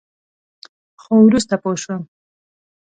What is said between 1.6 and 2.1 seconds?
پوه شوم.